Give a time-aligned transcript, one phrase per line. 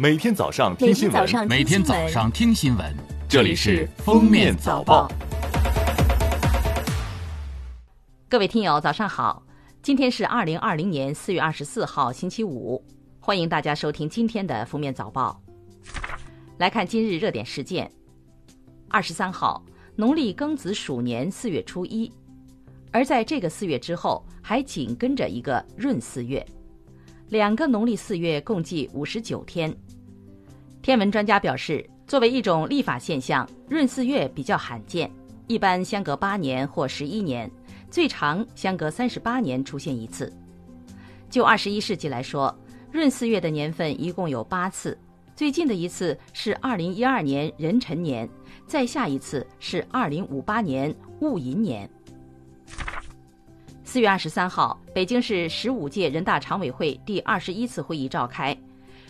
[0.00, 2.96] 每天早上听新闻，每天早上听新闻，
[3.28, 5.06] 这里是《封面早报》。
[8.26, 9.42] 各位听友，早上好！
[9.82, 12.82] 今天是二零二零年四月二十四号，星期五。
[13.18, 15.38] 欢迎大家收听今天的《封面早报》。
[16.56, 17.92] 来看今日热点事件：
[18.88, 19.62] 二十三号，
[19.96, 22.10] 农历庚子鼠年四月初一，
[22.90, 26.42] 而在这个四月之后，还紧跟着一个闰四月。
[27.30, 29.72] 两个农历四月共计五十九天。
[30.82, 35.08] 天文专家表示，作为一种历法现象，闰四月比较罕见，
[35.46, 37.48] 一般相隔八年或十一年，
[37.88, 40.32] 最长相隔三十八年出现一次。
[41.30, 42.52] 就二十一世纪来说，
[42.90, 44.98] 闰四月的年份一共有八次，
[45.36, 48.28] 最近的一次是二零一二年壬辰年，
[48.66, 51.88] 再下一次是二零五八年戊寅年。
[53.92, 58.56] 四月二十三号，北京市十五届人大常委会第二十一次会议召开，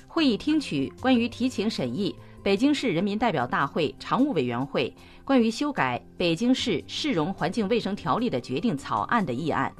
[0.09, 4.90] 会议听取关于提请审议北京市人民代表大会常务委员会
[5.23, 9.71] 关于修改《北京市市容环境卫生条例》的决定草案的议案，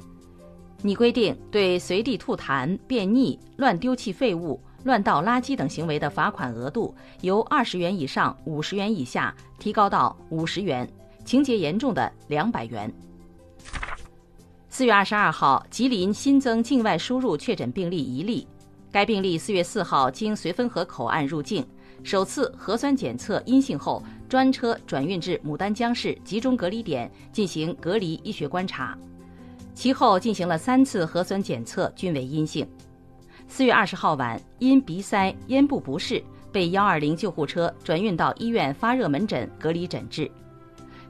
[0.83, 10.87] 拟规定对随地吐痰、便溺、乱丢弃废物、乱倒垃圾等行为的罚款额度由二十元以上五十元以下提高到五十元，
[11.25, 12.93] 情节严重的两百元。
[14.81, 18.47] 四月二十二号，吉林新增境外输入确诊病例一例，
[18.91, 21.63] 该病例四月四号经绥芬河口岸入境，
[22.01, 28.97] 首次核酸检测阴性后，专车转运至牡丹江市集中隔离点进行隔离医学观察，
[29.75, 32.67] 其后进行了三次核酸检测均为阴性。
[33.47, 40.27] 四月二十号晚，因鼻塞、咽部不适，被幺二零救护车转运到医院发热门诊隔离诊治。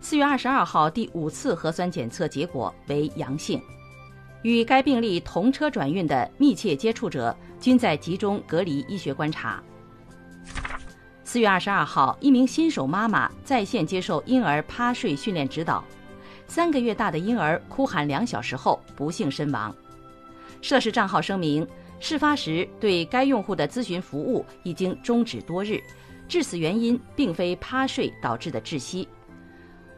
[0.04, 3.62] 四月二十二号，第五次核酸检测结果为阳性，
[4.42, 9.62] 与该病例同车转运的密切接触者均在集中隔离医学观察。
[11.24, 15.84] 四月二十二号，一名新手妈妈在线接受婴儿趴睡训练指导，
[16.48, 19.74] 三个月大的婴儿哭喊两小时后不幸身亡。
[20.62, 21.66] 涉事账号声明，
[22.00, 25.80] 事发时对该用户的咨询服务已经终止多日，
[26.28, 29.08] 致死原因并非趴睡导致的窒息。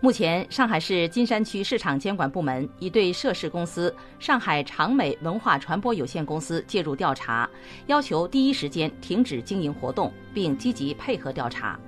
[0.03, 7.49] 目前，上海市金山区市场监管部门已对涉事公司上海长美文化传播有限公司介入调查，
[7.87, 11.79] 要求第一时间停止经营活动，并积极配合调查。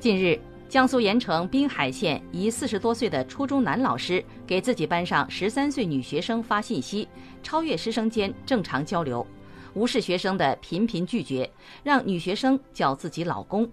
[0.00, 7.06] 近日，江苏盐城滨海县一四十多岁的初中男老师给自己班上十三岁女学生发信息，
[7.42, 9.26] 超越师生间正常交流，
[9.74, 11.50] 无视学生的频频拒绝，
[11.84, 13.70] 让女学生叫自己老公。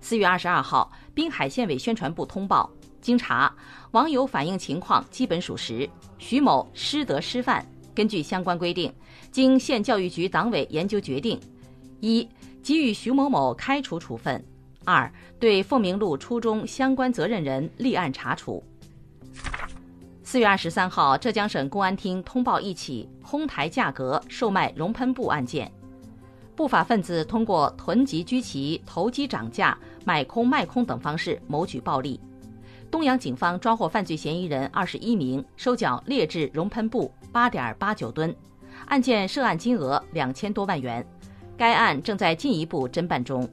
[0.00, 3.54] 四月二十二号，滨海县委宣传部通报，经查，
[3.92, 5.88] 网友反映情况基本属实，
[6.18, 7.64] 徐某师德师范。
[7.94, 8.92] 根据相关规定，
[9.30, 11.38] 经县教育局党委研究决定：
[12.00, 12.26] 一、
[12.62, 14.40] 给予徐某某开除处分；
[14.84, 18.62] 二、对凤鸣路初中相关责任人立案查处。
[20.22, 25.70] 四月二十三号，浙江省公安厅通报一起哄抬价格售卖熔喷布案件。
[26.60, 32.20] 不法分子通过囤积居奇、投机涨价、买空卖空等方式谋取暴利。
[32.90, 38.36] 东阳警方抓获犯罪嫌疑人二十一名，收缴劣质熔喷布八点八九吨，
[38.88, 41.02] 案件涉案金额两千多万元。
[41.56, 43.48] 该案正在进一步侦办中。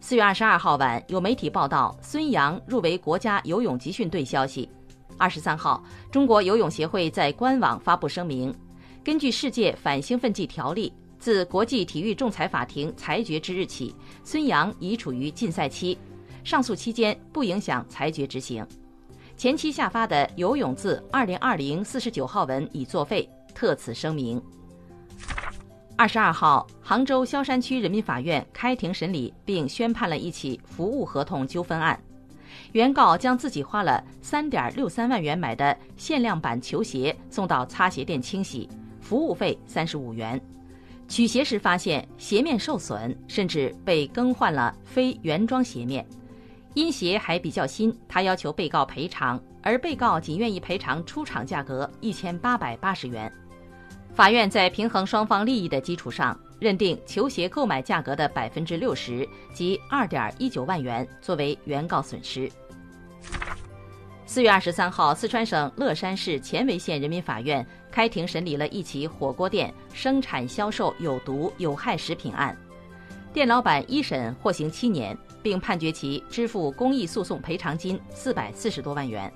[0.00, 4.66] 四月二十二号晚，有媒体报道孙杨入围国家游泳集训队消息。
[5.18, 8.54] 二十三号，中国游泳协会在官网发布声明，
[9.04, 10.90] 根据世界反兴奋剂条例。
[11.18, 15.98] 自国际体育仲裁法庭裁决之日起，孙杨已处于禁赛期，
[16.44, 18.66] 上诉期间不影响裁决执行。
[19.36, 24.40] 前期下发的游泳字二零二零四十九号文已作废，特此声明。
[25.96, 32.00] 二十二号，杭州萧山区人民法院开庭审理并宣判了一起服务合同纠纷案，
[32.72, 38.68] 原告将自己花了三点六三万元买的限量版球鞋送到擦鞋店清洗，
[39.00, 40.40] 服务费三十五元。
[41.08, 46.06] 取鞋时发现鞋面受损，甚至被更换了非原装鞋面。
[46.74, 53.32] 因鞋还比较新，他要求被告赔偿，而被告仅愿意赔偿出厂价格一千八百八十元。
[54.14, 62.50] 法院在平衡双方利益的基础上，认定球鞋购买价格的百分之六十，即二点一九万元作为原告损失。
[64.38, 72.56] 四月二十三号，四川省乐山市犍为县人民法院开庭审理了一起火锅店生产销售有毒有害食品案，
[73.32, 79.28] 店老板一审获刑七年，并判决其支付公益诉讼赔偿金四百四十多万元。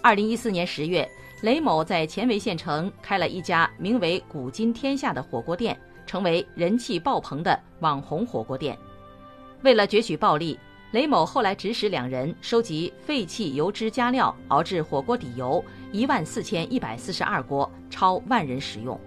[0.00, 1.10] 二零一四年十月，
[1.42, 5.76] 雷某在犍为县城开了一家名为“古今天下”的火锅店，
[6.06, 8.78] 成为人气爆棚的网红火锅店。
[9.62, 10.56] 为了攫取暴利，
[10.92, 15.62] 雷某后来指使两人收集废弃油脂加料，熬制火锅底油
[15.92, 18.98] 一万四千一百四十二锅，超万人食用。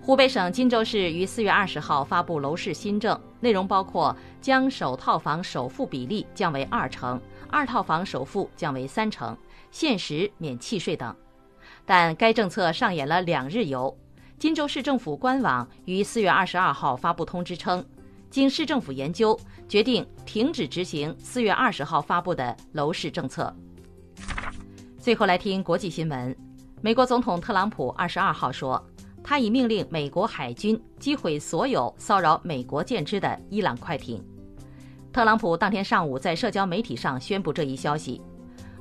[0.00, 9.36] 湖北省荆州市于四月二十号发布楼市新政，内容包括将首套房首付比例降为二成，二套房首付降为三成，
[9.70, 11.14] 限时免契税等。
[11.84, 13.94] 但该政策上演了两日游。
[14.38, 17.84] 荆州市政府官网于四月二十二号发布通知称，
[18.30, 19.38] 经市政府研究，
[19.68, 23.54] 决定停止执行四月二十号发布的楼市政策。
[24.98, 26.34] 最后来听国际新闻，
[26.80, 28.82] 美国总统特朗普二十二号说。
[29.22, 34.20] 他已命令美国海军击毁所有骚扰美国舰只的伊朗快艇。
[35.12, 38.20] 特朗普当天上午在社交媒体上宣布这一消息。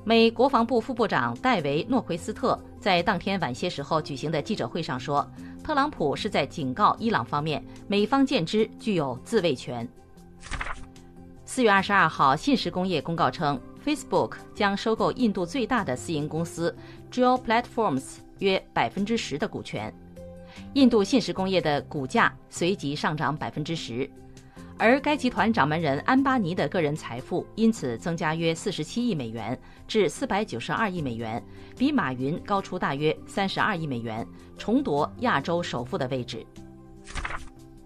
[0.06, 5.30] 美国防部副部长戴维·诺奎斯特在当天晚些时候举行的记者会上说，
[5.70, 9.88] 特朗普是在警告伊朗方面，美方舰只具有自卫权。
[11.46, 16.76] 四月二十二号，信实工业公告称，Facebook 将收购印度最大的私营公司
[17.12, 19.94] Jio Platforms 约百分之十的股权。
[20.74, 24.10] 印度信实工业的股价随即上涨百分之十，
[24.82, 31.44] 而该集团掌门人安巴尼的个人财富因此增加约四十七亿美元，至四百九十二亿美元，
[31.78, 34.26] 比马云高出大约三十二亿美元，
[34.58, 36.46] 重夺亚洲首富的位置。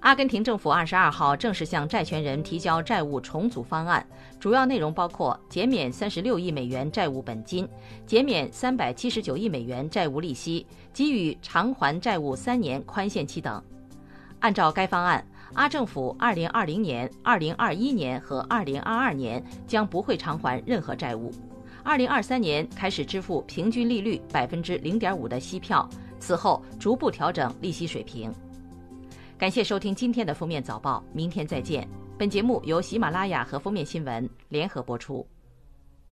[0.01, 4.05] 阿根廷政府二十二号正式向债权人提交债务重组方案，
[4.39, 7.67] 主要内容包括减免三十六亿美元债务本金，
[8.05, 10.63] 减免三百七十九亿美元债务利息，
[10.93, 13.63] 给予偿还债务三年宽限期等。
[14.41, 21.31] 按照该方案，阿政府二零二零年、二零二一年和二零二二年将不会偿还任何债务，
[21.83, 25.87] 二零二三年开始支付平均利率百分之零点五的息票，
[26.19, 28.33] 此后逐步调整利息水平。
[29.37, 31.87] 感谢收听今天的封面早报，明天再见。
[32.17, 35.25] 本节目由喜马拉雅和封面新闻联合播出。